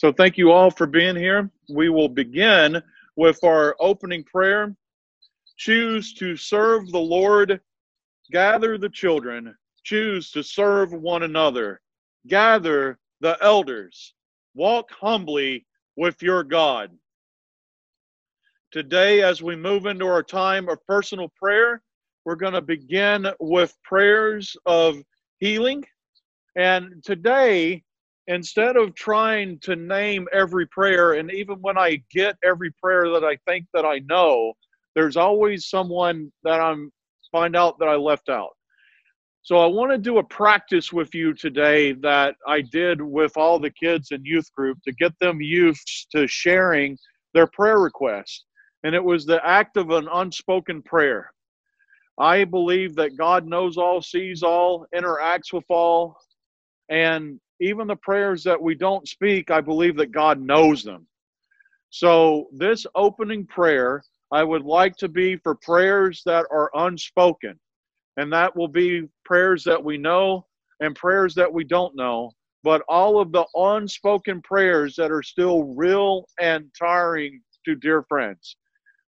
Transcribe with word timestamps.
So 0.00 0.10
thank 0.10 0.38
you 0.38 0.50
all 0.50 0.70
for 0.70 0.86
being 0.86 1.14
here. 1.14 1.50
We 1.68 1.90
will 1.90 2.08
begin 2.08 2.82
with 3.16 3.44
our 3.44 3.76
opening 3.78 4.24
prayer. 4.24 4.74
Choose 5.58 6.14
to 6.14 6.38
serve 6.38 6.90
the 6.90 6.98
Lord, 6.98 7.60
gather 8.32 8.78
the 8.78 8.88
children, 8.88 9.54
choose 9.84 10.30
to 10.30 10.42
serve 10.42 10.94
one 10.94 11.24
another, 11.24 11.82
gather 12.28 12.98
the 13.20 13.36
elders, 13.42 14.14
walk 14.54 14.90
humbly 14.90 15.66
with 15.96 16.22
your 16.22 16.44
God. 16.44 16.96
Today, 18.70 19.20
as 19.20 19.42
we 19.42 19.54
move 19.54 19.84
into 19.84 20.06
our 20.06 20.22
time 20.22 20.70
of 20.70 20.78
personal 20.86 21.30
prayer, 21.36 21.82
we're 22.24 22.36
going 22.36 22.54
to 22.54 22.62
begin 22.62 23.26
with 23.38 23.76
prayers 23.84 24.56
of 24.64 24.96
healing. 25.40 25.84
And 26.56 27.04
today, 27.04 27.84
instead 28.30 28.76
of 28.76 28.94
trying 28.94 29.58
to 29.58 29.74
name 29.74 30.28
every 30.32 30.64
prayer, 30.68 31.14
and 31.14 31.32
even 31.32 31.56
when 31.56 31.76
I 31.76 32.00
get 32.12 32.36
every 32.44 32.70
prayer 32.82 33.10
that 33.10 33.24
I 33.24 33.36
think 33.46 33.66
that 33.74 33.84
I 33.84 33.98
know, 34.08 34.52
there's 34.94 35.16
always 35.16 35.68
someone 35.68 36.32
that 36.44 36.60
I'm 36.60 36.92
find 37.32 37.54
out 37.56 37.78
that 37.78 37.88
I 37.88 37.96
left 37.96 38.28
out. 38.28 38.50
So 39.42 39.58
I 39.58 39.66
want 39.66 39.90
to 39.90 39.98
do 39.98 40.18
a 40.18 40.24
practice 40.24 40.92
with 40.92 41.14
you 41.14 41.32
today 41.34 41.92
that 41.92 42.36
I 42.46 42.60
did 42.60 43.00
with 43.00 43.36
all 43.36 43.58
the 43.58 43.70
kids 43.70 44.10
in 44.12 44.24
youth 44.24 44.52
group 44.52 44.78
to 44.84 44.92
get 44.92 45.12
them 45.20 45.40
used 45.40 46.06
to 46.12 46.26
sharing 46.26 46.98
their 47.34 47.46
prayer 47.48 47.78
requests. 47.78 48.44
And 48.84 48.94
it 48.94 49.02
was 49.02 49.26
the 49.26 49.44
act 49.46 49.76
of 49.76 49.90
an 49.90 50.08
unspoken 50.12 50.82
prayer. 50.82 51.32
I 52.18 52.44
believe 52.44 52.94
that 52.96 53.16
God 53.16 53.46
knows 53.46 53.76
all, 53.76 54.02
sees 54.02 54.42
all, 54.42 54.86
interacts 54.94 55.52
with 55.52 55.64
all, 55.68 56.16
and 56.88 57.40
even 57.60 57.86
the 57.86 57.96
prayers 57.96 58.42
that 58.44 58.60
we 58.60 58.74
don't 58.74 59.08
speak, 59.08 59.50
I 59.50 59.60
believe 59.60 59.96
that 59.96 60.12
God 60.12 60.40
knows 60.40 60.82
them. 60.82 61.06
So, 61.90 62.48
this 62.52 62.86
opening 62.94 63.46
prayer, 63.46 64.02
I 64.32 64.44
would 64.44 64.64
like 64.64 64.96
to 64.96 65.08
be 65.08 65.36
for 65.36 65.54
prayers 65.56 66.22
that 66.24 66.46
are 66.50 66.70
unspoken. 66.74 67.58
And 68.16 68.32
that 68.32 68.54
will 68.54 68.68
be 68.68 69.08
prayers 69.24 69.64
that 69.64 69.82
we 69.82 69.98
know 69.98 70.46
and 70.80 70.94
prayers 70.94 71.34
that 71.34 71.52
we 71.52 71.64
don't 71.64 71.96
know, 71.96 72.32
but 72.62 72.82
all 72.88 73.20
of 73.20 73.32
the 73.32 73.46
unspoken 73.54 74.40
prayers 74.42 74.94
that 74.96 75.10
are 75.10 75.22
still 75.22 75.64
real 75.64 76.26
and 76.40 76.70
tiring 76.78 77.40
to 77.64 77.74
dear 77.74 78.02
friends. 78.02 78.56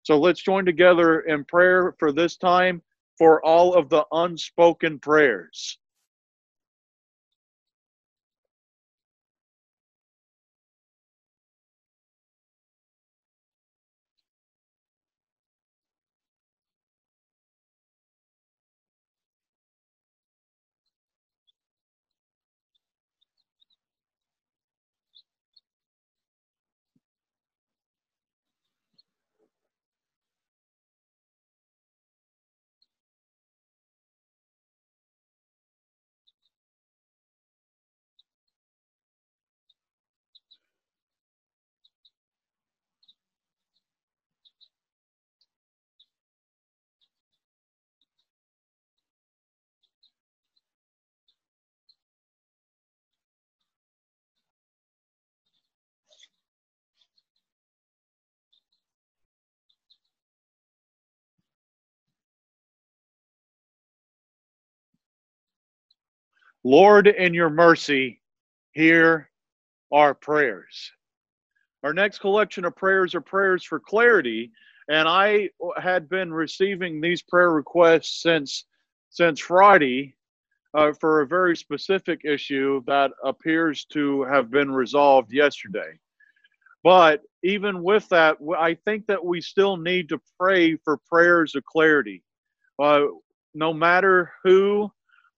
So 0.02 0.18
let's 0.18 0.42
join 0.42 0.64
together 0.64 1.20
in 1.20 1.44
prayer 1.44 1.94
for 1.98 2.10
this 2.10 2.36
time 2.36 2.82
for 3.18 3.44
all 3.44 3.74
of 3.74 3.88
the 3.88 4.04
unspoken 4.12 4.98
prayers. 4.98 5.78
Lord, 66.64 67.08
in 67.08 67.34
your 67.34 67.50
mercy, 67.50 68.20
hear 68.72 69.28
our 69.92 70.14
prayers. 70.14 70.92
Our 71.82 71.92
next 71.92 72.20
collection 72.20 72.64
of 72.64 72.76
prayers 72.76 73.14
are 73.14 73.20
prayers 73.20 73.64
for 73.64 73.80
clarity, 73.80 74.52
and 74.88 75.08
I 75.08 75.50
had 75.80 76.08
been 76.08 76.32
receiving 76.32 77.00
these 77.00 77.22
prayer 77.22 77.50
requests 77.50 78.22
since 78.22 78.64
since 79.10 79.40
Friday 79.40 80.14
uh, 80.74 80.92
for 80.92 81.20
a 81.20 81.26
very 81.26 81.56
specific 81.56 82.24
issue 82.24 82.82
that 82.86 83.10
appears 83.24 83.84
to 83.86 84.22
have 84.22 84.50
been 84.50 84.70
resolved 84.70 85.32
yesterday. 85.32 85.98
But 86.82 87.22
even 87.42 87.82
with 87.82 88.08
that, 88.08 88.38
I 88.58 88.74
think 88.74 89.06
that 89.06 89.22
we 89.22 89.40
still 89.40 89.76
need 89.76 90.08
to 90.08 90.20
pray 90.38 90.76
for 90.76 90.96
prayers 91.08 91.54
of 91.54 91.64
clarity. 91.64 92.22
Uh, 92.78 93.02
no 93.54 93.74
matter 93.74 94.32
who 94.42 94.90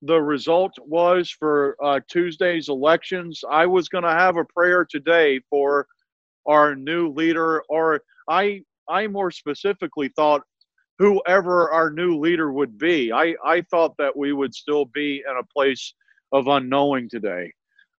the 0.05 0.21
result 0.21 0.75
was 0.81 1.31
for 1.31 1.77
uh, 1.83 2.01
Tuesday's 2.09 2.69
elections, 2.69 3.43
I 3.51 3.65
was 3.67 3.89
going 3.89 4.05
to 4.05 4.11
have 4.11 4.37
a 4.37 4.45
prayer 4.45 4.85
today 4.85 5.41
for 5.49 5.87
our 6.47 6.77
new 6.77 7.09
leader, 7.09 7.63
or 7.71 8.03
I, 8.29 8.63
I 8.89 9.07
more 9.07 9.31
specifically 9.31 10.11
thought 10.15 10.43
whoever 10.99 11.71
our 11.71 11.91
new 11.91 12.19
leader 12.19 12.53
would 12.53 12.77
be. 12.77 13.13
I, 13.13 13.35
I 13.45 13.63
thought 13.63 13.95
that 13.99 14.15
we 14.15 14.33
would 14.33 14.55
still 14.55 14.85
be 14.85 15.23
in 15.29 15.37
a 15.39 15.47
place 15.55 15.95
of 16.33 16.49
unknowing 16.49 17.09
today. 17.09 17.53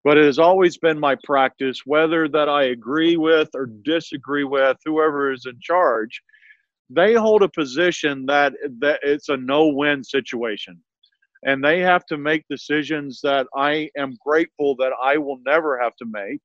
But 0.03 0.19
it 0.19 0.25
has 0.25 0.37
always 0.37 0.77
been 0.77 0.99
my 0.99 1.15
practice, 1.23 1.81
whether 1.85 2.27
that 2.27 2.47
I 2.47 2.65
agree 2.65 3.17
with 3.17 3.49
or 3.55 3.65
disagree 3.65 4.43
with 4.43 4.77
whoever 4.85 5.31
is 5.31 5.47
in 5.47 5.57
charge, 5.59 6.21
they 6.91 7.15
hold 7.15 7.41
a 7.41 7.49
position 7.49 8.27
that, 8.27 8.53
that 8.79 8.99
it's 9.01 9.29
a 9.29 9.37
no-win 9.37 10.03
situation 10.03 10.79
and 11.45 11.63
they 11.63 11.79
have 11.79 12.05
to 12.07 12.17
make 12.17 12.43
decisions 12.49 13.21
that 13.21 13.47
I 13.55 13.89
am 13.97 14.17
grateful 14.25 14.75
that 14.77 14.91
I 15.01 15.17
will 15.17 15.39
never 15.45 15.79
have 15.79 15.95
to 15.97 16.05
make. 16.05 16.41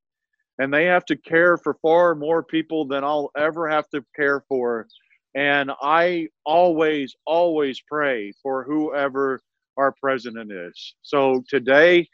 And 0.59 0.71
they 0.71 0.85
have 0.85 1.05
to 1.05 1.17
care 1.17 1.57
for 1.57 1.75
far 1.81 2.13
more 2.13 2.43
people 2.43 2.85
than 2.85 3.03
I'll 3.03 3.31
ever 3.35 3.67
have 3.67 3.89
to 3.89 4.05
care 4.15 4.43
for. 4.47 4.87
And 5.33 5.71
I 5.81 6.27
always, 6.45 7.15
always 7.25 7.81
pray 7.89 8.31
for 8.43 8.63
whoever 8.63 9.41
our 9.77 9.91
president 9.99 10.51
is. 10.51 10.95
So 11.01 11.43
today, 11.49 12.07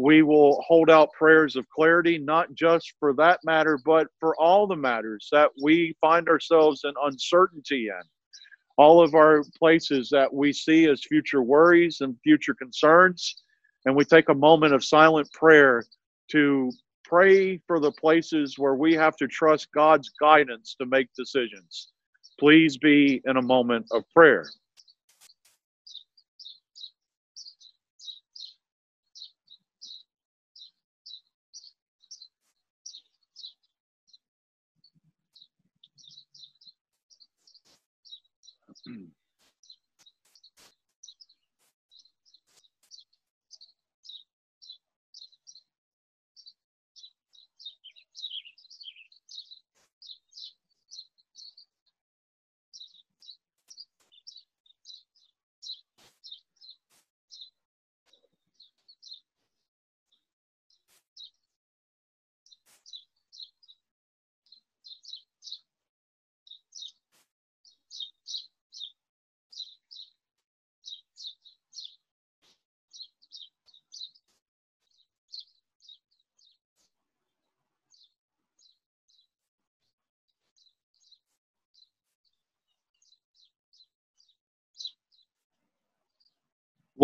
we 0.00 0.22
will 0.22 0.62
hold 0.66 0.88
out 0.88 1.12
prayers 1.12 1.56
of 1.56 1.68
clarity, 1.68 2.16
not 2.18 2.52
just 2.54 2.94
for 2.98 3.12
that 3.14 3.40
matter, 3.44 3.78
but 3.84 4.06
for 4.18 4.34
all 4.40 4.66
the 4.66 4.76
matters 4.76 5.28
that 5.30 5.50
we 5.62 5.94
find 6.00 6.28
ourselves 6.28 6.82
in 6.84 6.92
uncertainty 7.04 7.88
in 7.88 8.02
all 8.76 9.02
of 9.02 9.14
our 9.14 9.44
places 9.58 10.08
that 10.10 10.32
we 10.32 10.52
see 10.52 10.86
as 10.88 11.02
future 11.02 11.42
worries 11.42 12.00
and 12.00 12.16
future 12.22 12.54
concerns. 12.54 13.42
And 13.86 13.94
we 13.94 14.04
take 14.04 14.28
a 14.28 14.34
moment 14.34 14.74
of 14.74 14.84
silent 14.84 15.30
prayer 15.32 15.84
to 16.30 16.70
pray 17.04 17.58
for 17.66 17.78
the 17.78 17.92
places 17.92 18.58
where 18.58 18.74
we 18.74 18.94
have 18.94 19.16
to 19.16 19.28
trust 19.28 19.68
God's 19.72 20.10
guidance 20.20 20.74
to 20.80 20.86
make 20.86 21.08
decisions. 21.16 21.92
Please 22.40 22.76
be 22.78 23.20
in 23.26 23.36
a 23.36 23.42
moment 23.42 23.86
of 23.92 24.02
prayer. 24.10 24.48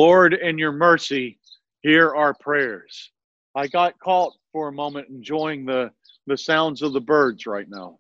Lord, 0.00 0.32
in 0.32 0.56
your 0.56 0.72
mercy, 0.72 1.38
hear 1.82 2.14
our 2.14 2.32
prayers. 2.32 3.10
I 3.54 3.66
got 3.66 3.98
caught 3.98 4.32
for 4.50 4.68
a 4.68 4.72
moment 4.72 5.10
enjoying 5.10 5.66
the, 5.66 5.90
the 6.26 6.38
sounds 6.38 6.80
of 6.80 6.94
the 6.94 7.02
birds 7.02 7.44
right 7.44 7.68
now, 7.68 7.98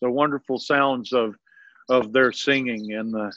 the 0.00 0.10
wonderful 0.10 0.58
sounds 0.58 1.12
of 1.12 1.36
of 1.88 2.12
their 2.12 2.32
singing 2.32 2.94
and 2.94 3.14
the 3.14 3.32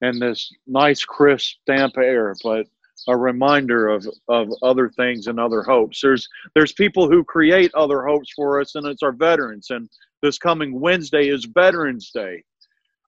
and 0.00 0.18
this 0.18 0.50
nice 0.66 1.04
crisp 1.04 1.56
damp 1.66 1.98
air, 1.98 2.34
but 2.42 2.68
a 3.06 3.14
reminder 3.14 3.88
of 3.88 4.08
of 4.28 4.48
other 4.62 4.88
things 4.88 5.26
and 5.26 5.38
other 5.38 5.62
hopes. 5.62 6.00
There's 6.00 6.26
there's 6.54 6.72
people 6.72 7.06
who 7.06 7.22
create 7.22 7.70
other 7.74 8.06
hopes 8.06 8.32
for 8.34 8.62
us, 8.62 8.76
and 8.76 8.86
it's 8.86 9.02
our 9.02 9.12
veterans. 9.12 9.68
And 9.68 9.90
this 10.22 10.38
coming 10.38 10.80
Wednesday 10.80 11.28
is 11.28 11.44
Veterans 11.44 12.10
Day. 12.12 12.42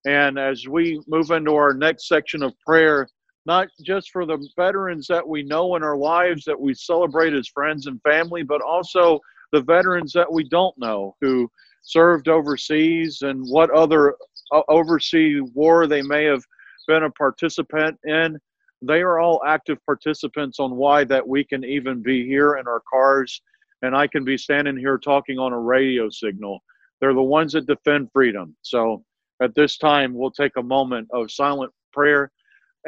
And 0.06 0.38
as 0.38 0.68
we 0.68 1.00
move 1.08 1.30
into 1.30 1.54
our 1.54 1.72
next 1.72 2.08
section 2.08 2.42
of 2.42 2.52
prayer, 2.66 3.08
not 3.48 3.66
just 3.82 4.10
for 4.10 4.26
the 4.26 4.46
veterans 4.56 5.06
that 5.06 5.26
we 5.26 5.42
know 5.42 5.74
in 5.74 5.82
our 5.82 5.96
lives 5.96 6.44
that 6.44 6.60
we 6.60 6.74
celebrate 6.74 7.32
as 7.32 7.48
friends 7.48 7.86
and 7.86 7.98
family, 8.02 8.42
but 8.42 8.60
also 8.60 9.18
the 9.52 9.62
veterans 9.62 10.12
that 10.12 10.30
we 10.30 10.46
don't 10.50 10.76
know 10.76 11.16
who 11.22 11.50
served 11.82 12.28
overseas 12.28 13.22
and 13.22 13.42
what 13.48 13.70
other 13.70 14.14
uh, 14.52 14.60
overseas 14.68 15.40
war 15.54 15.86
they 15.86 16.02
may 16.02 16.24
have 16.24 16.44
been 16.86 17.04
a 17.04 17.10
participant 17.12 17.98
in. 18.04 18.38
They 18.82 19.00
are 19.00 19.18
all 19.18 19.40
active 19.46 19.78
participants 19.86 20.60
on 20.60 20.76
why 20.76 21.04
that 21.04 21.26
we 21.26 21.42
can 21.42 21.64
even 21.64 22.02
be 22.02 22.26
here 22.26 22.56
in 22.56 22.68
our 22.68 22.82
cars 22.92 23.40
and 23.80 23.96
I 23.96 24.08
can 24.08 24.24
be 24.24 24.36
standing 24.36 24.76
here 24.76 24.98
talking 24.98 25.38
on 25.38 25.54
a 25.54 25.58
radio 25.58 26.10
signal. 26.10 26.62
They're 27.00 27.14
the 27.14 27.22
ones 27.22 27.54
that 27.54 27.66
defend 27.66 28.10
freedom. 28.12 28.54
So 28.60 29.02
at 29.40 29.54
this 29.54 29.78
time, 29.78 30.12
we'll 30.12 30.32
take 30.32 30.56
a 30.58 30.62
moment 30.62 31.08
of 31.12 31.30
silent 31.30 31.72
prayer 31.94 32.30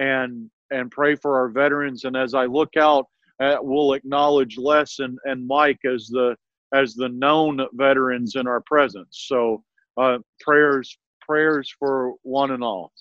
and 0.00 0.50
and 0.72 0.90
pray 0.90 1.14
for 1.14 1.38
our 1.38 1.48
veterans. 1.48 2.04
And 2.04 2.16
as 2.16 2.34
I 2.34 2.46
look 2.46 2.76
out, 2.76 3.06
uh, 3.40 3.56
we'll 3.60 3.92
acknowledge 3.92 4.56
Les 4.58 4.98
and, 4.98 5.18
and 5.24 5.46
Mike 5.46 5.80
as 5.84 6.08
the 6.08 6.36
as 6.74 6.94
the 6.94 7.08
known 7.08 7.60
veterans 7.74 8.36
in 8.36 8.46
our 8.46 8.62
presence. 8.62 9.26
So 9.28 9.62
uh, 9.96 10.18
prayers 10.40 10.96
prayers 11.20 11.72
for 11.78 12.14
one 12.22 12.50
and 12.50 12.64
all. 12.64 12.92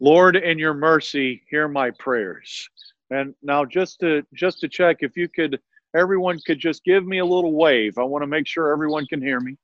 Lord, 0.00 0.36
in 0.36 0.58
your 0.58 0.74
mercy, 0.74 1.42
hear 1.50 1.68
my 1.68 1.90
prayers. 1.90 2.68
And 3.10 3.34
now 3.42 3.64
just 3.64 4.00
to 4.00 4.22
just 4.34 4.60
to 4.60 4.68
check 4.68 4.98
if 5.00 5.16
you 5.16 5.28
could 5.28 5.60
everyone 5.94 6.38
could 6.46 6.58
just 6.58 6.84
give 6.84 7.06
me 7.06 7.18
a 7.18 7.24
little 7.24 7.52
wave. 7.52 7.98
I 7.98 8.02
want 8.02 8.22
to 8.22 8.26
make 8.26 8.46
sure 8.46 8.72
everyone 8.72 9.06
can 9.06 9.20
hear 9.20 9.40
me. 9.40 9.56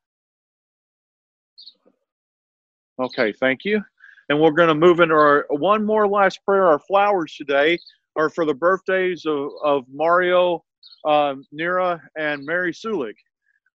Okay, 2.98 3.32
thank 3.32 3.64
you. 3.64 3.82
And 4.28 4.40
we're 4.40 4.50
going 4.50 4.68
to 4.68 4.74
move 4.74 5.00
into 5.00 5.14
our 5.14 5.46
one 5.50 5.84
more 5.84 6.08
last 6.08 6.44
prayer. 6.44 6.66
Our 6.66 6.80
flowers 6.80 7.34
today 7.36 7.78
are 8.16 8.28
for 8.28 8.44
the 8.44 8.54
birthdays 8.54 9.24
of, 9.26 9.50
of 9.62 9.84
Mario, 9.92 10.64
uh, 11.04 11.34
Nira, 11.54 12.00
and 12.16 12.44
Mary 12.44 12.72
Sulik. 12.72 13.14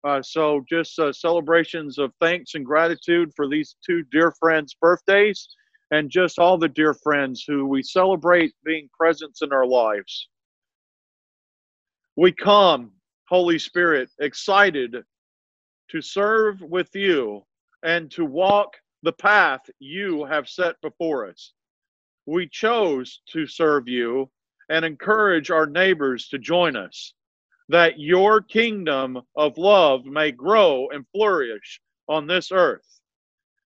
Uh, 0.03 0.21
so 0.21 0.65
just 0.67 0.97
uh, 0.99 1.13
celebrations 1.13 1.99
of 1.99 2.11
thanks 2.19 2.55
and 2.55 2.65
gratitude 2.65 3.31
for 3.35 3.47
these 3.47 3.75
two 3.85 4.03
dear 4.11 4.33
friends' 4.39 4.75
birthdays 4.81 5.47
and 5.91 6.09
just 6.09 6.39
all 6.39 6.57
the 6.57 6.69
dear 6.69 6.93
friends 6.93 7.43
who 7.45 7.65
we 7.65 7.83
celebrate 7.83 8.53
being 8.63 8.89
presence 8.97 9.41
in 9.41 9.51
our 9.51 9.65
lives. 9.65 10.29
We 12.15 12.31
come, 12.31 12.91
Holy 13.29 13.59
Spirit, 13.59 14.09
excited 14.19 15.03
to 15.89 16.01
serve 16.01 16.61
with 16.61 16.89
you 16.95 17.43
and 17.83 18.09
to 18.11 18.25
walk 18.25 18.77
the 19.03 19.13
path 19.13 19.61
you 19.79 20.25
have 20.25 20.47
set 20.47 20.79
before 20.81 21.27
us. 21.27 21.53
We 22.25 22.47
chose 22.47 23.21
to 23.29 23.45
serve 23.45 23.87
you 23.87 24.29
and 24.69 24.85
encourage 24.85 25.51
our 25.51 25.65
neighbors 25.65 26.29
to 26.29 26.37
join 26.37 26.77
us, 26.77 27.13
that 27.67 27.99
your 27.99 28.41
kingdom 28.41 29.19
of 29.35 29.57
love 29.57 30.05
may 30.05 30.31
grow 30.31 30.87
and 30.89 31.05
flourish 31.13 31.81
on 32.07 32.27
this 32.27 32.51
earth. 32.51 33.00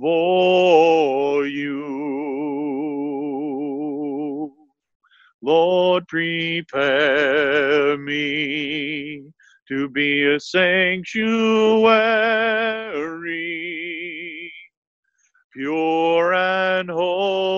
for 0.00 1.46
you. 1.46 1.84
Lord, 5.40 6.08
prepare 6.08 7.96
me 7.96 9.22
to 9.68 9.88
be 9.88 10.34
a 10.34 10.40
sanctuary, 10.40 12.03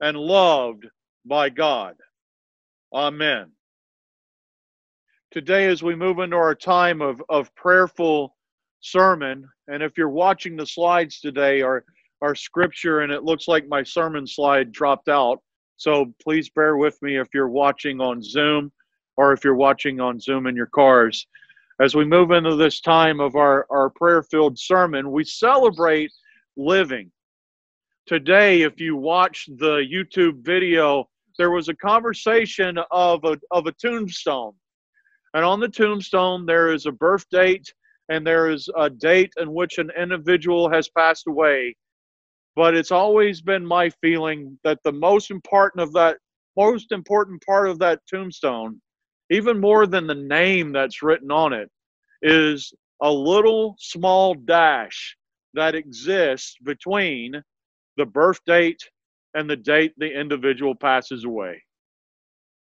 and 0.00 0.16
loved 0.16 0.86
by 1.24 1.48
God. 1.50 1.96
Amen. 2.92 3.50
Today, 5.30 5.66
as 5.66 5.82
we 5.82 5.94
move 5.94 6.20
into 6.20 6.36
our 6.36 6.54
time 6.54 7.02
of, 7.02 7.22
of 7.28 7.54
prayerful 7.54 8.34
sermon, 8.80 9.46
and 9.66 9.82
if 9.82 9.98
you're 9.98 10.08
watching 10.08 10.56
the 10.56 10.64
slides 10.64 11.20
today, 11.20 11.60
our, 11.60 11.84
our 12.22 12.34
scripture, 12.34 13.00
and 13.00 13.12
it 13.12 13.24
looks 13.24 13.46
like 13.46 13.68
my 13.68 13.82
sermon 13.82 14.26
slide 14.26 14.72
dropped 14.72 15.10
out. 15.10 15.42
So 15.76 16.14
please 16.22 16.48
bear 16.48 16.78
with 16.78 16.96
me 17.02 17.18
if 17.18 17.28
you're 17.34 17.50
watching 17.50 18.00
on 18.00 18.22
Zoom 18.22 18.72
or 19.18 19.34
if 19.34 19.44
you're 19.44 19.54
watching 19.54 20.00
on 20.00 20.18
Zoom 20.18 20.46
in 20.46 20.56
your 20.56 20.70
cars. 20.74 21.26
As 21.78 21.94
we 21.94 22.06
move 22.06 22.30
into 22.30 22.56
this 22.56 22.80
time 22.80 23.20
of 23.20 23.36
our, 23.36 23.66
our 23.68 23.90
prayer 23.90 24.22
filled 24.22 24.58
sermon, 24.58 25.12
we 25.12 25.24
celebrate 25.24 26.10
living. 26.56 27.10
Today, 28.06 28.62
if 28.62 28.80
you 28.80 28.96
watch 28.96 29.46
the 29.58 29.84
YouTube 29.92 30.42
video, 30.42 31.06
there 31.36 31.50
was 31.50 31.68
a 31.68 31.74
conversation 31.74 32.78
of 32.90 33.22
a, 33.24 33.38
of 33.50 33.66
a 33.66 33.72
tombstone. 33.72 34.54
And 35.38 35.44
on 35.44 35.60
the 35.60 35.68
tombstone, 35.68 36.46
there 36.46 36.72
is 36.72 36.86
a 36.86 36.90
birth 36.90 37.24
date 37.30 37.72
and 38.08 38.26
there 38.26 38.50
is 38.50 38.68
a 38.76 38.90
date 38.90 39.32
in 39.36 39.54
which 39.54 39.78
an 39.78 39.88
individual 39.96 40.68
has 40.68 40.88
passed 40.88 41.28
away. 41.28 41.76
But 42.56 42.74
it's 42.74 42.90
always 42.90 43.40
been 43.40 43.64
my 43.64 43.90
feeling 44.02 44.58
that 44.64 44.80
the 44.82 44.90
most 44.90 45.30
important 45.30 45.80
of 45.80 45.92
that 45.92 46.16
most 46.56 46.90
important 46.90 47.40
part 47.46 47.68
of 47.68 47.78
that 47.78 48.00
tombstone 48.12 48.80
even 49.30 49.60
more 49.60 49.86
than 49.86 50.08
the 50.08 50.14
name 50.16 50.72
that's 50.72 51.04
written 51.04 51.30
on 51.30 51.52
it 51.52 51.70
is 52.20 52.72
a 53.00 53.12
little 53.12 53.76
small 53.78 54.34
dash 54.34 55.16
that 55.54 55.76
exists 55.76 56.56
between 56.64 57.40
the 57.96 58.06
birth 58.06 58.40
date 58.44 58.82
and 59.34 59.48
the 59.48 59.54
date 59.54 59.92
the 59.98 60.20
individual 60.20 60.74
passes 60.74 61.22
away 61.22 61.62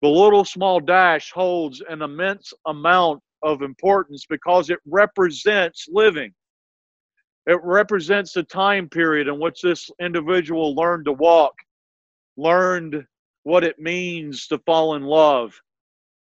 the 0.02 0.08
little 0.08 0.44
small 0.44 0.80
dash 0.80 1.32
holds 1.32 1.82
an 1.88 2.02
immense 2.02 2.54
amount 2.66 3.22
of 3.44 3.62
importance 3.62 4.26
because 4.28 4.70
it 4.70 4.80
represents 4.86 5.88
living. 5.90 6.34
It 7.48 7.60
represents 7.64 8.34
the 8.34 8.44
time 8.44 8.90
period 8.90 9.28
in 9.28 9.40
which 9.40 9.62
this 9.62 9.90
individual 10.00 10.76
learned 10.76 11.06
to 11.06 11.14
walk, 11.14 11.54
learned 12.38 13.06
what 13.44 13.64
it 13.64 13.80
means 13.80 14.48
to 14.48 14.60
fall 14.60 14.96
in 14.96 15.04
love, 15.04 15.60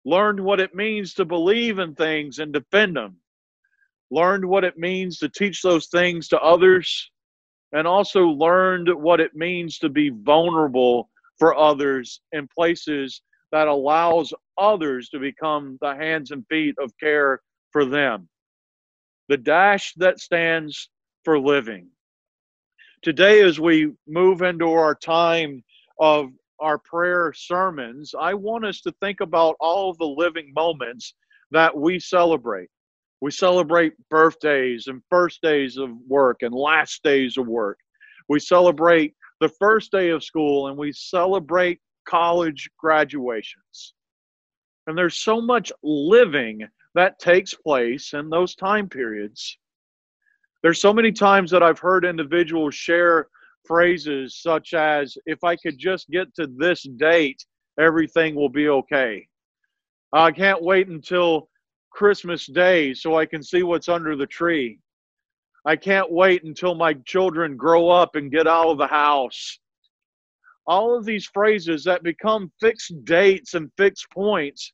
learned 0.04 0.40
what 0.40 0.60
it 0.60 0.74
means 0.74 1.14
to 1.14 1.24
believe 1.24 1.78
in 1.78 1.94
things 1.94 2.38
and 2.38 2.52
defend 2.52 2.96
them, 2.96 3.16
learned 4.10 4.44
what 4.44 4.64
it 4.64 4.78
means 4.78 5.18
to 5.18 5.28
teach 5.28 5.62
those 5.62 5.86
things 5.86 6.28
to 6.28 6.40
others, 6.40 7.10
and 7.72 7.86
also 7.86 8.26
learned 8.26 8.92
what 8.92 9.20
it 9.20 9.34
means 9.34 9.78
to 9.78 9.88
be 9.88 10.10
vulnerable 10.10 11.08
for 11.38 11.56
others 11.56 12.20
in 12.32 12.48
places 12.48 13.22
that 13.52 13.68
allows 13.68 14.32
others 14.58 15.08
to 15.10 15.18
become 15.18 15.78
the 15.80 15.94
hands 15.94 16.30
and 16.30 16.46
feet 16.48 16.74
of 16.78 16.92
care 16.98 17.40
for 17.72 17.84
them. 17.84 18.28
The 19.28 19.36
dash 19.36 19.94
that 19.96 20.20
stands 20.20 20.88
for 21.24 21.38
living. 21.38 21.88
Today, 23.02 23.42
as 23.42 23.60
we 23.60 23.92
move 24.08 24.42
into 24.42 24.72
our 24.72 24.94
time 24.94 25.62
of 26.00 26.30
our 26.60 26.78
prayer 26.78 27.32
sermons, 27.34 28.14
I 28.18 28.34
want 28.34 28.64
us 28.64 28.80
to 28.82 28.92
think 29.00 29.20
about 29.20 29.56
all 29.60 29.90
of 29.90 29.98
the 29.98 30.06
living 30.06 30.52
moments 30.54 31.14
that 31.50 31.76
we 31.76 31.98
celebrate. 31.98 32.68
We 33.20 33.30
celebrate 33.30 33.94
birthdays 34.10 34.86
and 34.88 35.02
first 35.10 35.40
days 35.42 35.76
of 35.76 35.90
work 36.06 36.42
and 36.42 36.54
last 36.54 37.02
days 37.02 37.36
of 37.36 37.46
work. 37.46 37.78
We 38.28 38.40
celebrate 38.40 39.14
the 39.40 39.48
first 39.48 39.92
day 39.92 40.10
of 40.10 40.24
school 40.24 40.68
and 40.68 40.76
we 40.76 40.92
celebrate 40.92 41.80
college 42.06 42.70
graduations. 42.78 43.94
And 44.86 44.96
there's 44.96 45.16
so 45.16 45.40
much 45.40 45.72
living 45.82 46.66
that 46.94 47.18
takes 47.18 47.52
place 47.54 48.14
in 48.14 48.30
those 48.30 48.54
time 48.54 48.88
periods. 48.88 49.58
There's 50.62 50.80
so 50.80 50.92
many 50.92 51.12
times 51.12 51.50
that 51.50 51.62
I've 51.62 51.78
heard 51.78 52.04
individuals 52.04 52.74
share 52.74 53.28
phrases 53.66 54.40
such 54.40 54.74
as, 54.74 55.16
if 55.26 55.42
I 55.44 55.56
could 55.56 55.78
just 55.78 56.08
get 56.08 56.34
to 56.36 56.46
this 56.56 56.82
date, 56.96 57.44
everything 57.78 58.34
will 58.34 58.48
be 58.48 58.68
okay. 58.68 59.28
I 60.12 60.30
can't 60.30 60.62
wait 60.62 60.88
until 60.88 61.48
Christmas 61.90 62.46
Day 62.46 62.94
so 62.94 63.16
I 63.16 63.26
can 63.26 63.42
see 63.42 63.62
what's 63.62 63.88
under 63.88 64.16
the 64.16 64.26
tree. 64.26 64.78
I 65.64 65.74
can't 65.76 66.10
wait 66.10 66.44
until 66.44 66.74
my 66.74 66.94
children 67.06 67.56
grow 67.56 67.88
up 67.88 68.14
and 68.14 68.30
get 68.30 68.46
out 68.46 68.68
of 68.68 68.78
the 68.78 68.86
house. 68.86 69.58
All 70.66 70.96
of 70.96 71.04
these 71.04 71.26
phrases 71.26 71.84
that 71.84 72.02
become 72.02 72.50
fixed 72.60 73.04
dates 73.04 73.54
and 73.54 73.70
fixed 73.76 74.10
points 74.10 74.72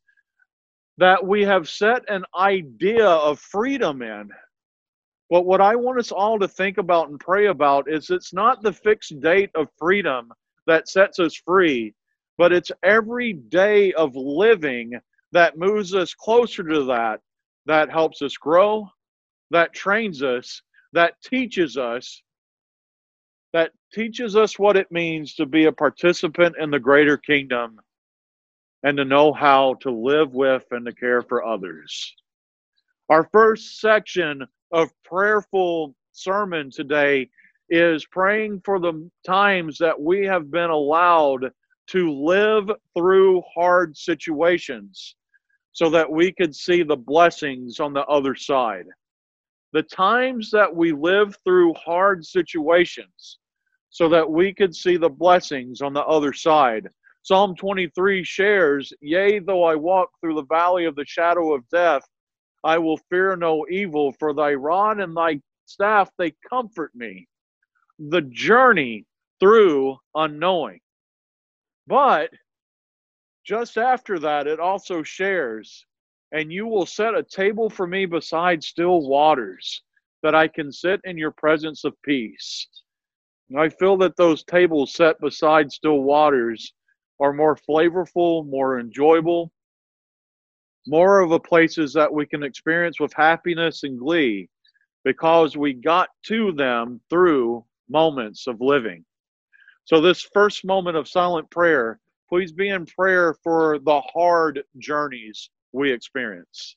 that 0.99 1.27
we 1.27 1.43
have 1.43 1.69
set 1.69 2.03
an 2.09 2.25
idea 2.37 3.07
of 3.07 3.39
freedom 3.41 4.03
in. 4.03 4.31
But 5.31 5.47
what 5.47 5.61
I 5.61 5.77
want 5.77 5.99
us 5.99 6.13
all 6.13 6.39
to 6.39 6.49
think 6.49 6.79
about 6.79 7.09
and 7.09 7.19
pray 7.19 7.47
about 7.47 7.91
is 7.91 8.11
it's 8.11 8.35
not 8.35 8.63
the 8.63 8.73
fixed 8.73 9.21
date 9.21 9.51
of 9.55 9.69
freedom 9.79 10.31
that 10.67 10.89
sets 10.89 11.19
us 11.19 11.35
free, 11.35 11.95
but 12.39 12.53
it's 12.53 12.71
every 12.83 13.33
day 13.33 13.93
of 13.95 14.15
living 14.15 14.93
that 15.33 15.57
moves 15.57 15.95
us 15.95 16.15
closer 16.15 16.63
to 16.63 16.85
that, 16.85 17.21
that 17.67 17.91
helps 17.91 18.21
us 18.21 18.37
grow, 18.37 18.89
that 19.51 19.73
trains 19.73 20.23
us, 20.23 20.61
that 20.93 21.15
teaches 21.23 21.77
us, 21.77 22.23
teaches 23.93 24.37
us 24.37 24.59
what 24.59 24.77
it 24.77 24.91
means 24.91 25.35
to 25.35 25.47
be 25.47 25.67
a 25.67 25.73
participant 25.73 26.57
in 26.59 26.71
the 26.71 26.79
greater 26.79 27.17
kingdom 27.17 27.81
and 28.83 28.97
to 28.97 29.05
know 29.05 29.33
how 29.33 29.75
to 29.75 29.91
live 29.91 30.35
with 30.35 30.65
and 30.71 30.87
to 30.87 30.93
care 30.93 31.23
for 31.23 31.45
others. 31.45 32.15
Our 33.09 33.29
first 33.33 33.81
section 33.81 34.47
of 34.73 34.91
prayerful 35.05 35.95
sermon 36.13 36.71
today 36.71 37.29
is 37.69 38.05
praying 38.07 38.63
for 38.65 38.81
the 38.81 39.09
times 39.27 39.79
that 39.79 40.01
we 40.01 40.27
have 40.27 40.51
been 40.51 40.71
allowed 40.71 41.51
to 41.89 42.13
live 42.13 42.71
through 42.97 43.43
hard 43.55 43.97
situations 43.97 45.17
so 45.73 45.89
that 45.91 46.11
we 46.11 46.33
could 46.33 46.55
see 46.55 46.83
the 46.83 46.97
blessings 46.97 47.81
on 47.81 47.93
the 47.93 48.05
other 48.07 48.35
side. 48.35 48.87
The 49.73 49.83
times 49.83 50.51
that 50.51 50.75
we 50.75 50.93
live 50.93 51.37
through 51.45 51.75
hard 51.75 52.27
situations 52.27 53.39
so 53.93 54.09
that 54.09 54.29
we 54.29 54.53
could 54.55 54.75
see 54.75 54.97
the 54.97 55.09
blessings 55.09 55.83
on 55.83 55.93
the 55.93 56.05
other 56.05 56.33
side. 56.33 56.89
Psalm 57.23 57.55
23 57.55 58.25
shares, 58.25 58.93
Yea, 59.01 59.39
though 59.39 59.63
I 59.63 59.77
walk 59.77 60.09
through 60.21 60.35
the 60.35 60.47
valley 60.47 60.87
of 60.87 60.97
the 60.97 61.05
shadow 61.07 61.55
of 61.55 61.69
death, 61.69 62.03
I 62.65 62.79
will 62.79 62.99
fear 63.11 63.37
no 63.37 63.67
evil, 63.71 64.13
for 64.19 64.33
thy 64.33 64.55
rod 64.55 64.99
and 64.99 65.15
thy 65.15 65.41
staff, 65.67 66.11
they 66.17 66.33
comfort 66.49 66.93
me. 66.95 67.29
The 67.99 68.23
journey 68.23 69.05
through 69.39 69.99
unknowing. 70.15 70.81
But 71.87 72.31
just 73.45 73.77
after 73.77 74.19
that, 74.21 74.47
it 74.47 74.59
also 74.59 75.03
shares, 75.03 75.85
and 76.33 76.51
you 76.51 76.67
will 76.67 76.87
set 76.87 77.15
a 77.15 77.23
table 77.23 77.69
for 77.69 77.87
me 77.87 78.07
beside 78.07 78.65
still 78.65 79.07
waters, 79.07 79.83
that 80.23 80.35
I 80.35 80.49
can 80.49 80.73
sit 80.73 81.01
in 81.05 81.19
your 81.19 81.33
presence 81.33 81.85
of 81.85 82.01
peace. 82.03 82.67
I 83.59 83.69
feel 83.69 83.97
that 83.99 84.17
those 84.17 84.45
tables 84.45 84.95
set 84.95 85.21
beside 85.21 85.71
still 85.71 86.01
waters 86.03 86.73
are 87.21 87.33
more 87.33 87.57
flavorful, 87.57 88.47
more 88.49 88.81
enjoyable, 88.81 89.53
more 90.87 91.21
of 91.21 91.33
a 91.33 91.41
places 91.41 91.93
that 91.93 92.13
we 92.13 92.27
can 92.27 92.43
experience 92.43 92.99
with 92.99 93.13
happiness 93.13 93.83
and 93.85 93.99
glee 93.99 94.49
because 95.05 95.57
we 95.57 95.73
got 95.73 96.09
to 96.27 96.53
them 96.53 97.01
through 97.11 97.65
moments 97.89 98.47
of 98.47 98.61
living. 98.61 99.05
So, 99.85 100.01
this 100.01 100.29
first 100.33 100.65
moment 100.65 100.97
of 100.97 101.09
silent 101.09 101.51
prayer, 101.51 101.99
please 102.29 102.53
be 102.53 102.69
in 102.69 102.87
prayer 102.87 103.35
for 103.43 103.79
the 103.81 104.01
hard 104.01 104.63
journeys 104.79 105.51
we 105.73 105.93
experience. 105.93 106.77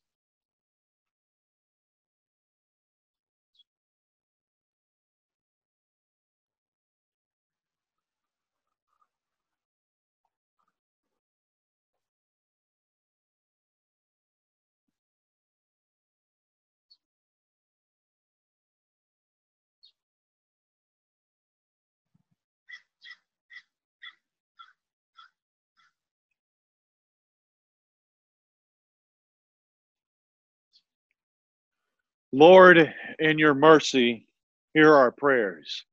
Lord, 32.36 32.94
in 33.20 33.40
your 33.40 33.54
mercy, 33.54 34.28
hear 34.74 34.94
our 34.94 35.10
prayers. 35.10 35.86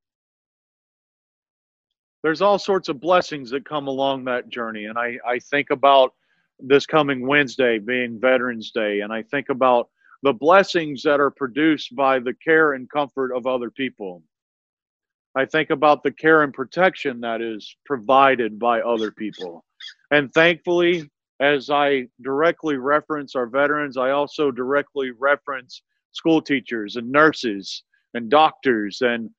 There's 2.25 2.43
all 2.43 2.59
sorts 2.59 2.89
of 2.89 3.01
blessings 3.01 3.49
that 3.51 3.65
come 3.65 3.87
along 3.87 4.25
that 4.25 4.49
journey. 4.49 4.87
And 4.87 4.99
I, 4.99 5.19
I 5.25 5.39
think 5.39 5.71
about 5.71 6.15
this 6.59 6.85
coming 6.85 7.29
Wednesday 7.29 7.79
being 7.79 8.19
Veterans 8.19 8.73
Day, 8.73 9.03
and 9.03 9.13
I 9.13 9.23
think 9.23 9.51
about 9.51 9.89
the 10.25 10.33
blessings 10.33 11.05
that 11.05 11.21
are 11.21 11.31
produced 11.31 11.95
by 11.95 12.19
the 12.19 12.35
care 12.35 12.73
and 12.73 12.91
comfort 12.91 13.31
of 13.33 13.47
other 13.47 13.71
people. 13.71 14.21
I 15.37 15.45
think 15.45 15.71
about 15.71 16.03
the 16.03 16.11
care 16.11 16.43
and 16.43 16.53
protection 16.53 17.21
that 17.21 17.41
is 17.41 17.73
provided 17.87 18.59
by 18.59 18.81
other 18.81 19.13
people. 19.13 19.65
And 20.11 20.35
thankfully, 20.35 21.09
as 21.39 21.71
I 21.71 22.09
directly 22.21 22.79
reference 22.79 23.37
our 23.37 23.47
veterans, 23.47 23.97
I 23.97 24.11
also 24.11 24.51
directly 24.51 25.13
reference 25.13 25.83
school 26.13 26.41
teachers 26.41 26.97
and 26.97 27.11
nurses 27.11 27.83
and 28.15 28.31
doctors 28.31 29.01
and 29.03 29.31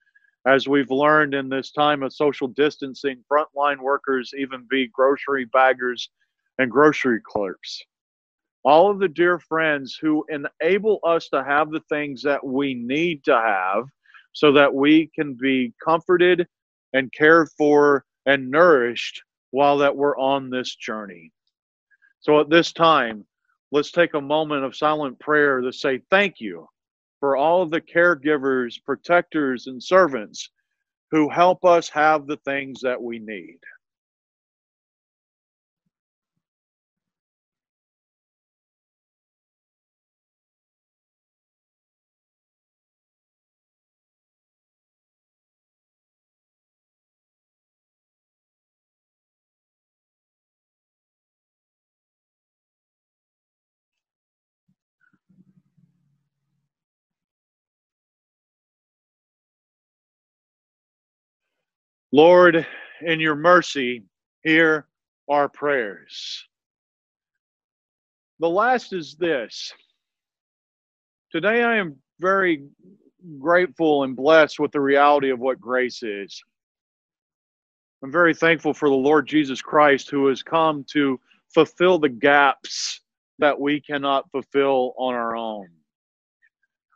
as 0.46 0.68
we've 0.68 0.90
learned 0.90 1.34
in 1.34 1.48
this 1.48 1.70
time 1.70 2.02
of 2.02 2.12
social 2.12 2.48
distancing, 2.48 3.24
frontline 3.30 3.80
workers, 3.80 4.32
even 4.36 4.66
be 4.68 4.88
grocery 4.88 5.46
baggers 5.46 6.10
and 6.58 6.70
grocery 6.70 7.20
clerks. 7.24 7.80
All 8.62 8.90
of 8.90 8.98
the 8.98 9.08
dear 9.08 9.38
friends 9.38 9.98
who 10.00 10.24
enable 10.28 11.00
us 11.02 11.28
to 11.30 11.42
have 11.42 11.70
the 11.70 11.82
things 11.88 12.22
that 12.22 12.44
we 12.44 12.74
need 12.74 13.24
to 13.24 13.34
have 13.34 13.84
so 14.32 14.52
that 14.52 14.72
we 14.74 15.10
can 15.14 15.34
be 15.34 15.72
comforted 15.82 16.46
and 16.92 17.12
cared 17.12 17.48
for 17.56 18.04
and 18.26 18.50
nourished 18.50 19.22
while 19.50 19.78
that 19.78 19.96
we're 19.96 20.16
on 20.18 20.50
this 20.50 20.74
journey. 20.76 21.30
So 22.20 22.40
at 22.40 22.50
this 22.50 22.72
time, 22.72 23.24
let's 23.74 23.90
take 23.90 24.14
a 24.14 24.20
moment 24.20 24.62
of 24.64 24.76
silent 24.76 25.18
prayer 25.18 25.60
to 25.60 25.72
say 25.72 26.00
thank 26.08 26.40
you 26.40 26.64
for 27.18 27.36
all 27.36 27.60
of 27.60 27.72
the 27.72 27.80
caregivers, 27.80 28.76
protectors, 28.86 29.66
and 29.66 29.82
servants 29.82 30.48
who 31.10 31.28
help 31.28 31.64
us 31.64 31.88
have 31.88 32.28
the 32.28 32.36
things 32.44 32.80
that 32.80 33.02
we 33.02 33.18
need. 33.18 33.58
Lord, 62.14 62.64
in 63.00 63.18
your 63.18 63.34
mercy, 63.34 64.04
hear 64.44 64.86
our 65.28 65.48
prayers. 65.48 66.46
The 68.38 68.48
last 68.48 68.92
is 68.92 69.16
this. 69.16 69.72
Today 71.32 71.64
I 71.64 71.74
am 71.74 71.96
very 72.20 72.62
grateful 73.40 74.04
and 74.04 74.14
blessed 74.14 74.60
with 74.60 74.70
the 74.70 74.80
reality 74.80 75.30
of 75.30 75.40
what 75.40 75.60
grace 75.60 76.04
is. 76.04 76.40
I'm 78.00 78.12
very 78.12 78.32
thankful 78.32 78.74
for 78.74 78.88
the 78.88 78.94
Lord 78.94 79.26
Jesus 79.26 79.60
Christ 79.60 80.08
who 80.08 80.28
has 80.28 80.40
come 80.40 80.84
to 80.92 81.18
fulfill 81.52 81.98
the 81.98 82.10
gaps 82.10 83.00
that 83.40 83.58
we 83.58 83.80
cannot 83.80 84.30
fulfill 84.30 84.94
on 84.98 85.14
our 85.14 85.34
own. 85.34 85.66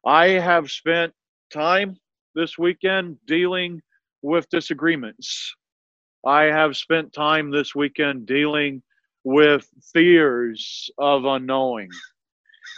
I 0.06 0.26
have 0.28 0.70
spent 0.70 1.12
time 1.52 1.96
this 2.36 2.56
weekend 2.56 3.16
dealing 3.26 3.82
with 4.28 4.48
disagreements. 4.50 5.54
I 6.24 6.44
have 6.44 6.76
spent 6.76 7.12
time 7.12 7.50
this 7.50 7.74
weekend 7.74 8.26
dealing 8.26 8.82
with 9.24 9.66
fears 9.92 10.90
of 10.98 11.24
unknowing. 11.24 11.88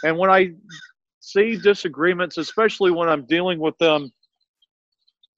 And 0.03 0.17
when 0.17 0.29
I 0.29 0.53
see 1.19 1.57
disagreements, 1.57 2.37
especially 2.37 2.91
when 2.91 3.09
I'm 3.09 3.25
dealing 3.25 3.59
with 3.59 3.77
them 3.77 4.11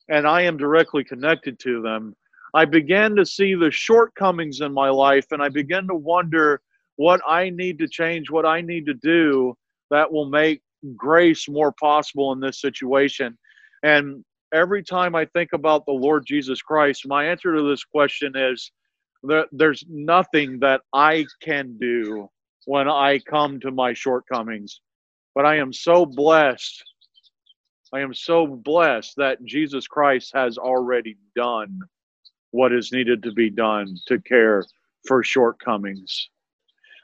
and 0.09 0.27
I 0.27 0.41
am 0.41 0.57
directly 0.57 1.03
connected 1.03 1.59
to 1.59 1.81
them, 1.81 2.15
I 2.53 2.65
begin 2.65 3.15
to 3.15 3.25
see 3.25 3.55
the 3.55 3.71
shortcomings 3.71 4.61
in 4.61 4.71
my 4.71 4.89
life 4.89 5.25
and 5.31 5.41
I 5.41 5.49
begin 5.49 5.87
to 5.87 5.95
wonder 5.95 6.61
what 6.97 7.21
I 7.27 7.49
need 7.49 7.79
to 7.79 7.87
change, 7.87 8.29
what 8.29 8.45
I 8.45 8.61
need 8.61 8.85
to 8.85 8.93
do 8.93 9.55
that 9.89 10.11
will 10.11 10.29
make 10.29 10.61
grace 10.95 11.49
more 11.49 11.71
possible 11.71 12.31
in 12.33 12.39
this 12.39 12.61
situation. 12.61 13.37
And 13.81 14.23
every 14.53 14.83
time 14.83 15.15
I 15.15 15.25
think 15.25 15.53
about 15.53 15.85
the 15.85 15.91
Lord 15.91 16.25
Jesus 16.25 16.61
Christ, 16.61 17.07
my 17.07 17.25
answer 17.25 17.55
to 17.55 17.63
this 17.63 17.83
question 17.83 18.33
is 18.35 18.71
that 19.23 19.47
there's 19.51 19.83
nothing 19.89 20.59
that 20.59 20.81
I 20.93 21.25
can 21.41 21.77
do 21.77 22.29
when 22.65 22.87
I 22.87 23.19
come 23.19 23.59
to 23.61 23.71
my 23.71 23.93
shortcomings. 23.93 24.79
But 25.35 25.45
I 25.45 25.57
am 25.57 25.73
so 25.73 26.05
blessed. 26.05 26.83
I 27.93 28.01
am 28.01 28.13
so 28.13 28.47
blessed 28.47 29.15
that 29.17 29.43
Jesus 29.43 29.87
Christ 29.87 30.31
has 30.33 30.57
already 30.57 31.17
done 31.35 31.79
what 32.51 32.71
is 32.71 32.91
needed 32.91 33.23
to 33.23 33.31
be 33.31 33.49
done 33.49 33.97
to 34.07 34.19
care 34.19 34.63
for 35.07 35.23
shortcomings. 35.23 36.29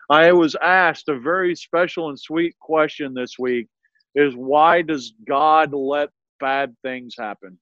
I 0.09 0.31
was 0.31 0.55
asked 0.61 1.09
a 1.09 1.19
very 1.19 1.55
special 1.55 2.09
and 2.09 2.19
sweet 2.19 2.57
question 2.59 3.13
this 3.13 3.37
week 3.37 3.67
is 4.15 4.35
why 4.35 4.81
does 4.81 5.13
God 5.27 5.73
let 5.73 6.09
bad 6.39 6.75
things 6.83 7.15
happen. 7.17 7.57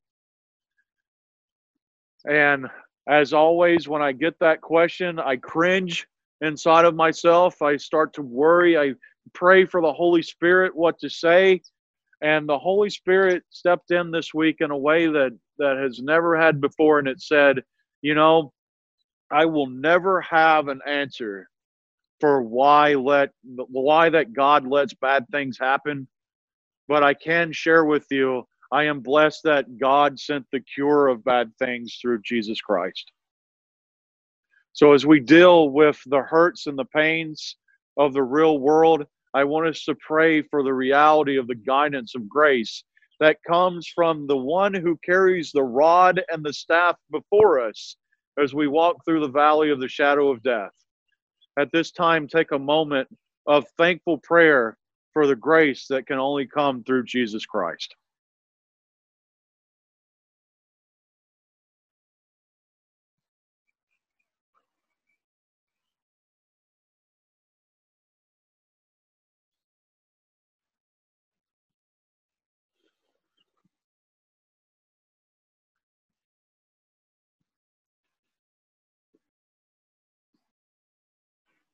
And 2.30 2.68
as 3.08 3.34
always, 3.34 3.88
when 3.88 4.02
I 4.02 4.12
get 4.12 4.38
that 4.40 4.62
question, 4.62 5.20
I 5.20 5.38
cringe 5.38 6.08
inside 6.42 6.86
of 6.86 6.96
myself. 6.96 7.62
I 7.62 7.78
start 7.78 8.14
to 8.14 8.22
worry. 8.22 8.78
I 8.78 8.94
pray 9.34 9.66
for 9.66 9.82
the 9.82 9.94
Holy 9.94 10.22
Spirit 10.22 10.76
what 10.76 11.00
to 11.00 11.10
say. 11.10 11.62
And 12.22 12.50
the 12.50 12.58
Holy 12.58 12.90
Spirit 12.90 13.44
stepped 13.50 13.92
in 13.92 14.12
this 14.12 14.34
week 14.34 14.58
in 14.60 14.72
a 14.72 14.78
way 14.78 15.08
that, 15.08 15.38
that 15.60 15.78
has 15.78 16.00
never 16.00 16.36
had 16.36 16.60
before. 16.60 17.00
And 17.00 17.08
it 17.08 17.22
said, 17.22 17.64
You 18.02 18.16
know, 18.16 18.52
I 19.32 19.46
will 19.46 19.68
never 19.68 20.22
have 20.22 20.68
an 20.68 20.82
answer 20.88 21.50
for 22.20 22.42
why 22.42 22.96
let 22.96 23.30
why 23.44 24.10
that 24.10 24.34
God 24.34 24.66
lets 24.66 24.94
bad 24.96 25.26
things 25.32 25.58
happen, 25.60 26.08
but 26.88 27.04
I 27.04 27.14
can 27.14 27.52
share 27.52 27.86
with 27.86 28.08
you 28.10 28.48
I 28.72 28.84
am 28.86 29.00
blessed 29.00 29.44
that 29.44 29.78
God 29.78 30.20
sent 30.20 30.46
the 30.52 30.60
cure 30.60 31.08
of 31.08 31.24
bad 31.24 31.52
things 31.58 31.98
through 32.02 32.22
Jesus 32.24 32.60
Christ. 32.60 33.12
So, 34.74 34.94
as 34.94 35.06
we 35.06 35.20
deal 35.20 35.70
with 35.70 36.00
the 36.06 36.22
hurts 36.22 36.68
and 36.68 36.78
the 36.78 36.86
pains 36.86 37.56
of 37.98 38.14
the 38.14 38.24
real 38.24 38.60
world, 38.60 39.06
I 39.34 39.44
want 39.44 39.68
us 39.68 39.84
to 39.86 39.96
pray 39.96 40.42
for 40.42 40.64
the 40.64 40.74
reality 40.74 41.38
of 41.38 41.48
the 41.48 41.56
guidance 41.56 42.16
of 42.16 42.30
grace 42.30 42.84
that 43.20 43.44
comes 43.48 43.88
from 43.88 44.28
the 44.28 44.38
one 44.38 44.74
who 44.74 45.00
carries 45.04 45.52
the 45.52 45.64
rod 45.64 46.22
and 46.30 46.44
the 46.44 46.54
staff 46.54 46.96
before 47.12 47.60
us 47.60 47.96
as 48.40 48.54
we 48.54 48.68
walk 48.68 49.04
through 49.04 49.22
the 49.22 49.28
valley 49.28 49.72
of 49.72 49.80
the 49.80 49.88
shadow 49.88 50.30
of 50.30 50.44
death. 50.44 50.72
At 51.58 51.72
this 51.72 51.92
time, 51.92 52.28
take 52.28 52.52
a 52.52 52.60
moment 52.60 53.08
of 53.48 53.66
thankful 53.78 54.20
prayer 54.20 54.78
for 55.14 55.26
the 55.26 55.36
grace 55.36 55.88
that 55.88 56.06
can 56.06 56.20
only 56.20 56.46
come 56.46 56.84
through 56.84 57.06
Jesus 57.06 57.46
Christ. 57.46 57.96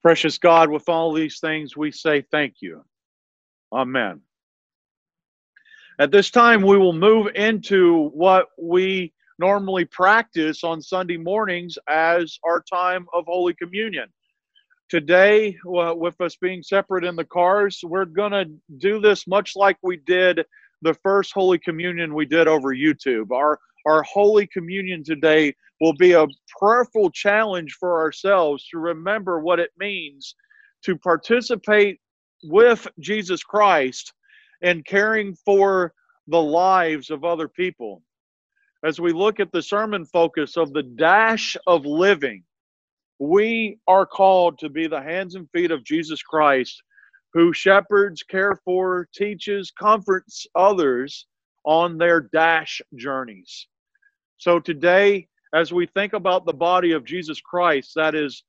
Precious 0.03 0.37
God, 0.37 0.69
with 0.69 0.89
all 0.89 1.13
these 1.13 1.39
things, 1.39 1.77
we 1.77 1.89
say 1.89 2.25
thank 2.29 2.55
you. 2.59 2.83
Amen. 3.71 4.19
At 5.97 6.11
this 6.11 6.29
time, 6.29 6.61
we 6.61 6.77
will 6.77 6.91
move 6.91 7.27
into 7.35 8.09
what 8.09 8.47
we 8.59 9.13
normally 9.39 9.85
practice 9.85 10.63
on 10.63 10.81
Sunday 10.81 11.15
mornings 11.15 11.77
as 11.87 12.37
our 12.43 12.61
time 12.61 13.07
of 13.13 13.23
Holy 13.27 13.53
Communion. 13.53 14.09
Today, 14.89 15.57
with 15.63 16.19
us 16.19 16.35
being 16.35 16.61
separate 16.61 17.05
in 17.05 17.15
the 17.15 17.23
cars, 17.23 17.79
we're 17.83 18.03
going 18.03 18.33
to 18.33 18.45
do 18.79 18.99
this 18.99 19.25
much 19.25 19.55
like 19.55 19.77
we 19.81 19.97
did 19.97 20.45
the 20.81 20.93
first 20.95 21.31
Holy 21.33 21.57
Communion 21.57 22.13
we 22.13 22.25
did 22.25 22.49
over 22.49 22.75
YouTube. 22.75 23.31
Our 23.31 23.57
our 23.85 24.03
Holy 24.03 24.47
Communion 24.47 25.03
today 25.03 25.53
will 25.81 25.93
be 25.93 26.13
a 26.13 26.27
prayerful 26.59 27.11
challenge 27.11 27.75
for 27.79 27.99
ourselves 27.99 28.67
to 28.69 28.79
remember 28.79 29.39
what 29.39 29.59
it 29.59 29.71
means 29.77 30.35
to 30.83 30.97
participate 30.97 31.99
with 32.43 32.87
Jesus 32.99 33.43
Christ 33.43 34.13
and 34.61 34.85
caring 34.85 35.35
for 35.45 35.93
the 36.27 36.41
lives 36.41 37.09
of 37.09 37.23
other 37.23 37.47
people. 37.47 38.01
As 38.83 38.99
we 38.99 39.13
look 39.13 39.39
at 39.39 39.51
the 39.51 39.61
sermon 39.61 40.05
focus 40.05 40.57
of 40.57 40.73
the 40.73 40.83
dash 40.83 41.57
of 41.67 41.85
living, 41.85 42.43
we 43.19 43.79
are 43.87 44.05
called 44.05 44.59
to 44.59 44.69
be 44.69 44.87
the 44.87 45.01
hands 45.01 45.35
and 45.35 45.49
feet 45.51 45.71
of 45.71 45.83
Jesus 45.83 46.21
Christ 46.21 46.83
who 47.33 47.51
shepherds, 47.51 48.21
care 48.23 48.59
for, 48.63 49.07
teaches, 49.13 49.71
comforts 49.71 50.45
others 50.55 51.25
on 51.65 51.97
their 51.97 52.21
dash 52.21 52.81
journeys. 52.95 53.67
So 54.43 54.59
today, 54.59 55.29
as 55.55 55.71
we 55.71 55.85
think 55.85 56.11
about 56.11 56.45
the 56.45 56.51
body 56.51 56.91
of 56.91 57.05
Jesus 57.05 57.39
Christ 57.39 57.93
that 57.95 58.13
is 58.13 58.43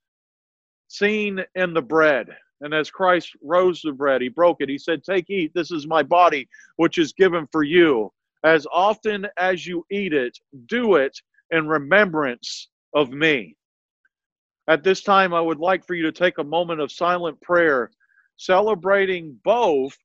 seen 0.88 1.38
in 1.54 1.72
the 1.72 1.82
bread, 1.82 2.26
and 2.62 2.74
as 2.74 2.90
Christ 2.90 3.30
rose 3.40 3.80
the 3.80 3.92
bread, 3.92 4.20
he 4.20 4.28
broke 4.28 4.60
it. 4.60 4.68
He 4.68 4.76
said, 4.76 5.04
Take, 5.04 5.30
eat, 5.30 5.52
this 5.54 5.70
is 5.70 5.86
my 5.86 6.02
body, 6.02 6.48
which 6.78 6.98
is 6.98 7.12
given 7.12 7.46
for 7.52 7.62
you. 7.62 8.10
As 8.42 8.66
often 8.72 9.28
as 9.38 9.68
you 9.68 9.86
eat 9.88 10.12
it, 10.12 10.36
do 10.66 10.96
it 10.96 11.16
in 11.52 11.68
remembrance 11.68 12.70
of 12.92 13.10
me. 13.10 13.54
At 14.66 14.82
this 14.82 15.00
time, 15.00 15.32
I 15.32 15.40
would 15.40 15.60
like 15.60 15.86
for 15.86 15.94
you 15.94 16.02
to 16.02 16.12
take 16.12 16.38
a 16.38 16.44
moment 16.44 16.80
of 16.80 16.90
silent 16.90 17.40
prayer, 17.40 17.92
celebrating 18.36 19.38
both 19.44 19.96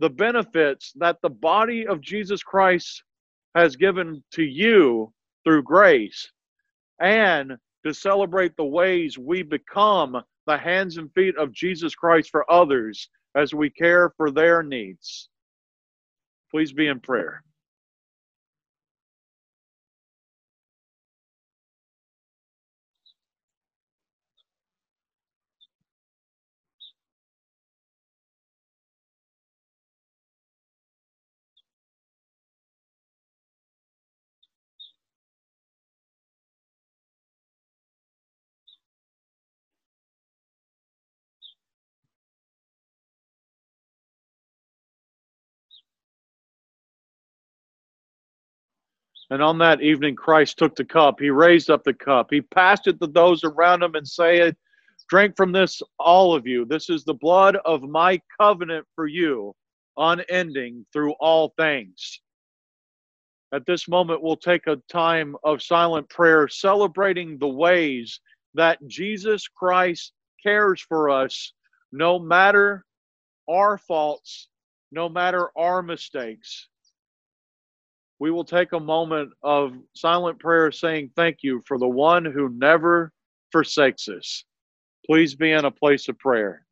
the 0.00 0.10
benefits 0.10 0.90
that 0.96 1.18
the 1.22 1.30
body 1.30 1.86
of 1.86 2.00
Jesus 2.00 2.42
Christ 2.42 3.04
has 3.54 3.76
given 3.76 4.24
to 4.32 4.42
you 4.42 5.12
through 5.46 5.62
grace 5.62 6.28
and 7.00 7.52
to 7.86 7.94
celebrate 7.94 8.56
the 8.56 8.64
ways 8.64 9.16
we 9.16 9.42
become 9.42 10.20
the 10.46 10.58
hands 10.58 10.96
and 10.96 11.12
feet 11.14 11.36
of 11.38 11.52
Jesus 11.52 11.94
Christ 11.94 12.30
for 12.30 12.50
others 12.50 13.08
as 13.36 13.54
we 13.54 13.70
care 13.70 14.12
for 14.16 14.30
their 14.32 14.62
needs. 14.64 15.28
Please 16.50 16.72
be 16.72 16.88
in 16.88 16.98
prayer. 16.98 17.44
And 49.30 49.42
on 49.42 49.58
that 49.58 49.82
evening, 49.82 50.14
Christ 50.14 50.56
took 50.56 50.76
the 50.76 50.84
cup. 50.84 51.18
He 51.18 51.30
raised 51.30 51.68
up 51.68 51.82
the 51.82 51.94
cup. 51.94 52.28
He 52.30 52.40
passed 52.40 52.86
it 52.86 53.00
to 53.00 53.08
those 53.08 53.42
around 53.42 53.82
him 53.82 53.94
and 53.94 54.06
said, 54.06 54.56
Drink 55.08 55.36
from 55.36 55.52
this, 55.52 55.82
all 55.98 56.34
of 56.34 56.46
you. 56.46 56.64
This 56.64 56.90
is 56.90 57.04
the 57.04 57.14
blood 57.14 57.56
of 57.64 57.82
my 57.82 58.20
covenant 58.40 58.86
for 58.94 59.06
you, 59.06 59.54
unending 59.96 60.86
through 60.92 61.12
all 61.20 61.52
things. 61.56 62.20
At 63.52 63.66
this 63.66 63.88
moment, 63.88 64.22
we'll 64.22 64.36
take 64.36 64.66
a 64.66 64.82
time 64.90 65.36
of 65.44 65.62
silent 65.62 66.08
prayer, 66.08 66.48
celebrating 66.48 67.38
the 67.38 67.48
ways 67.48 68.20
that 68.54 68.78
Jesus 68.86 69.46
Christ 69.48 70.12
cares 70.42 70.80
for 70.80 71.10
us, 71.10 71.52
no 71.92 72.18
matter 72.18 72.84
our 73.48 73.78
faults, 73.78 74.48
no 74.90 75.08
matter 75.08 75.50
our 75.56 75.82
mistakes 75.82 76.68
we 78.18 78.30
will 78.30 78.44
take 78.44 78.72
a 78.72 78.80
moment 78.80 79.30
of 79.42 79.72
silent 79.94 80.38
prayer 80.38 80.72
saying 80.72 81.10
thank 81.16 81.38
you 81.42 81.62
for 81.66 81.78
the 81.78 81.88
one 81.88 82.24
who 82.24 82.48
never 82.50 83.12
forsakes 83.52 84.08
us. 84.08 84.44
Please 85.06 85.34
be 85.34 85.52
in 85.52 85.64
a 85.64 85.70
place 85.70 86.08
of 86.08 86.18
prayer. 86.18 86.65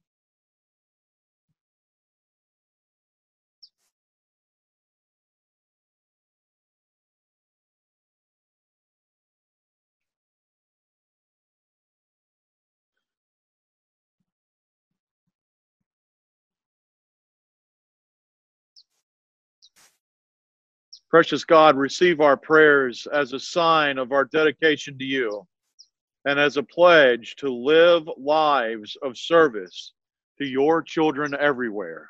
Precious 21.15 21.45
God, 21.45 21.77
receive 21.77 22.21
our 22.21 22.37
prayers 22.37 23.07
as 23.13 23.33
a 23.33 23.39
sign 23.39 23.99
of 23.99 24.11
our 24.11 24.25
dedication 24.25 24.99
to 24.99 25.05
you 25.05 25.47
and 26.25 26.41
as 26.41 26.57
a 26.57 26.63
pledge 26.65 27.37
to 27.37 27.49
live 27.49 28.03
lives 28.19 28.97
of 29.01 29.17
service 29.17 29.93
to 30.39 30.45
your 30.45 30.83
children 30.83 31.33
everywhere. 31.39 32.09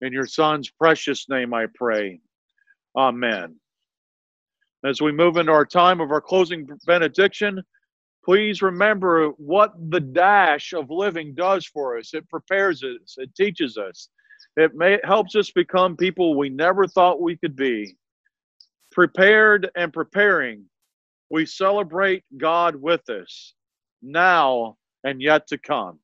In 0.00 0.12
your 0.12 0.26
Son's 0.26 0.68
precious 0.68 1.28
name, 1.28 1.54
I 1.54 1.66
pray. 1.76 2.18
Amen. 2.96 3.54
As 4.84 5.00
we 5.00 5.12
move 5.12 5.36
into 5.36 5.52
our 5.52 5.64
time 5.64 6.00
of 6.00 6.10
our 6.10 6.20
closing 6.20 6.66
benediction, 6.88 7.62
please 8.24 8.62
remember 8.62 9.28
what 9.36 9.74
the 9.90 10.00
dash 10.00 10.72
of 10.72 10.90
living 10.90 11.36
does 11.36 11.66
for 11.66 11.98
us. 11.98 12.12
It 12.14 12.28
prepares 12.28 12.82
us, 12.82 13.14
it 13.16 13.32
teaches 13.36 13.78
us, 13.78 14.08
it 14.56 14.74
may, 14.74 14.98
helps 15.04 15.36
us 15.36 15.52
become 15.52 15.96
people 15.96 16.36
we 16.36 16.48
never 16.48 16.88
thought 16.88 17.22
we 17.22 17.36
could 17.36 17.54
be 17.54 17.96
prepared 18.94 19.68
and 19.76 19.92
preparing, 19.92 20.64
we 21.28 21.44
celebrate 21.44 22.24
God 22.38 22.76
with 22.76 23.08
us 23.10 23.54
now 24.02 24.76
and 25.02 25.20
yet 25.20 25.46
to 25.48 25.58
come. 25.58 25.98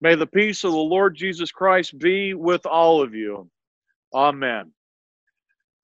May 0.00 0.16
the 0.16 0.26
peace 0.26 0.64
of 0.64 0.72
the 0.72 0.78
Lord 0.78 1.14
Jesus 1.14 1.52
Christ 1.52 1.96
be 1.98 2.34
with 2.34 2.66
all 2.66 3.02
of 3.02 3.14
you. 3.14 3.48
Amen. 4.14 4.72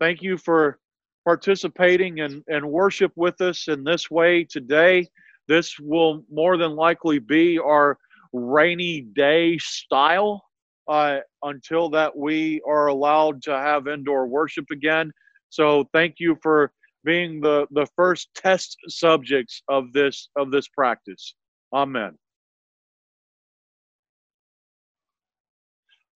Thank 0.01 0.23
you 0.23 0.39
for 0.39 0.79
participating 1.25 2.21
and, 2.21 2.43
and 2.49 2.65
worship 2.69 3.13
with 3.15 3.41
us 3.41 3.69
in 3.69 3.85
this 3.85 4.11
way 4.11 4.45
today. 4.45 5.07
This 5.47 5.79
will 5.79 6.25
more 6.33 6.57
than 6.57 6.75
likely 6.75 7.19
be 7.19 7.59
our 7.59 7.99
rainy 8.33 9.03
day 9.03 9.59
style 9.59 10.43
uh, 10.89 11.19
until 11.43 11.91
that 11.91 12.17
we 12.17 12.63
are 12.67 12.87
allowed 12.87 13.43
to 13.43 13.51
have 13.51 13.87
indoor 13.87 14.27
worship 14.27 14.65
again. 14.73 15.13
So 15.51 15.89
thank 15.93 16.17
you 16.19 16.37
for 16.43 16.73
being 17.05 17.41
the, 17.41 17.67
the 17.71 17.87
first 17.97 18.29
test 18.35 18.77
subjects 18.89 19.63
of 19.69 19.93
this 19.93 20.29
of 20.37 20.51
this 20.51 20.69
practice. 20.69 21.35
Amen. 21.73 22.17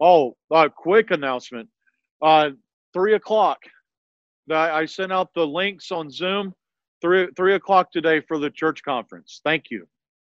Oh, 0.00 0.34
a 0.50 0.68
quick 0.68 1.12
announcement. 1.12 1.68
Uh, 2.20 2.50
three 2.92 3.14
o'clock. 3.14 3.58
I 4.50 4.84
sent 4.86 5.12
out 5.12 5.32
the 5.34 5.46
links 5.46 5.92
on 5.92 6.10
Zoom. 6.10 6.52
Three 7.00 7.28
three 7.36 7.54
o'clock 7.54 7.92
today 7.92 8.20
for 8.20 8.38
the 8.38 8.50
church 8.50 8.82
conference. 8.82 9.40
Thank 9.44 9.70
you. 9.70 9.86